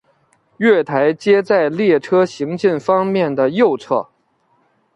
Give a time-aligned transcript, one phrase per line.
[0.57, 4.09] 月台皆在列车行进方面的右侧。